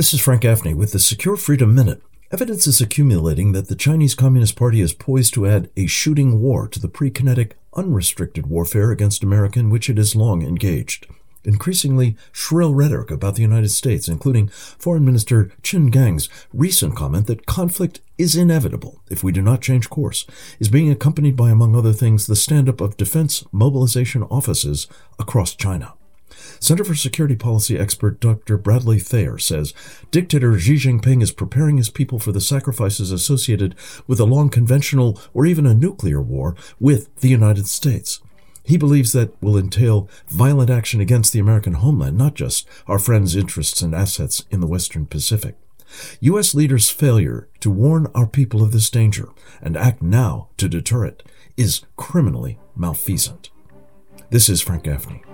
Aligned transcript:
This 0.00 0.14
is 0.14 0.20
Frank 0.22 0.40
Gaffney 0.40 0.72
with 0.72 0.92
the 0.92 0.98
Secure 0.98 1.36
Freedom 1.36 1.74
Minute. 1.74 2.02
Evidence 2.32 2.66
is 2.66 2.80
accumulating 2.80 3.52
that 3.52 3.68
the 3.68 3.74
Chinese 3.74 4.14
Communist 4.14 4.56
Party 4.56 4.80
is 4.80 4.94
poised 4.94 5.34
to 5.34 5.46
add 5.46 5.68
a 5.76 5.86
shooting 5.86 6.40
war 6.40 6.66
to 6.68 6.80
the 6.80 6.88
pre 6.88 7.10
kinetic, 7.10 7.58
unrestricted 7.74 8.46
warfare 8.46 8.92
against 8.92 9.22
America 9.22 9.58
in 9.58 9.68
which 9.68 9.90
it 9.90 9.98
is 9.98 10.16
long 10.16 10.42
engaged. 10.42 11.06
Increasingly 11.44 12.16
shrill 12.32 12.72
rhetoric 12.72 13.10
about 13.10 13.34
the 13.34 13.42
United 13.42 13.68
States, 13.68 14.08
including 14.08 14.48
Foreign 14.48 15.04
Minister 15.04 15.52
Qin 15.62 15.90
Gang's 15.90 16.30
recent 16.50 16.96
comment 16.96 17.26
that 17.26 17.44
conflict 17.44 18.00
is 18.16 18.34
inevitable 18.34 19.02
if 19.10 19.22
we 19.22 19.32
do 19.32 19.42
not 19.42 19.60
change 19.60 19.90
course, 19.90 20.24
is 20.58 20.70
being 20.70 20.90
accompanied 20.90 21.36
by, 21.36 21.50
among 21.50 21.76
other 21.76 21.92
things, 21.92 22.26
the 22.26 22.36
stand 22.36 22.70
up 22.70 22.80
of 22.80 22.96
defense 22.96 23.44
mobilization 23.52 24.22
offices 24.22 24.86
across 25.18 25.54
China. 25.54 25.92
Center 26.70 26.84
for 26.84 26.94
Security 26.94 27.34
Policy 27.34 27.76
expert 27.76 28.20
Dr. 28.20 28.56
Bradley 28.56 29.00
Thayer 29.00 29.38
says 29.38 29.74
dictator 30.12 30.56
Xi 30.56 30.74
Jinping 30.74 31.20
is 31.20 31.32
preparing 31.32 31.78
his 31.78 31.90
people 31.90 32.20
for 32.20 32.30
the 32.30 32.40
sacrifices 32.40 33.10
associated 33.10 33.74
with 34.06 34.20
a 34.20 34.24
long 34.24 34.50
conventional 34.50 35.20
or 35.34 35.46
even 35.46 35.66
a 35.66 35.74
nuclear 35.74 36.22
war 36.22 36.54
with 36.78 37.12
the 37.22 37.28
United 37.28 37.66
States. 37.66 38.20
He 38.62 38.76
believes 38.76 39.10
that 39.14 39.34
will 39.42 39.58
entail 39.58 40.08
violent 40.28 40.70
action 40.70 41.00
against 41.00 41.32
the 41.32 41.40
American 41.40 41.72
homeland, 41.72 42.16
not 42.16 42.34
just 42.34 42.68
our 42.86 43.00
friends' 43.00 43.34
interests 43.34 43.82
and 43.82 43.92
assets 43.92 44.44
in 44.52 44.60
the 44.60 44.68
Western 44.68 45.06
Pacific. 45.06 45.56
U.S. 46.20 46.54
leaders' 46.54 46.88
failure 46.88 47.48
to 47.58 47.70
warn 47.72 48.06
our 48.14 48.28
people 48.28 48.62
of 48.62 48.70
this 48.70 48.90
danger 48.90 49.30
and 49.60 49.76
act 49.76 50.02
now 50.02 50.50
to 50.56 50.68
deter 50.68 51.04
it 51.04 51.24
is 51.56 51.82
criminally 51.96 52.60
malfeasant. 52.76 53.50
This 54.30 54.48
is 54.48 54.62
Frank 54.62 54.84
Gaffney. 54.84 55.24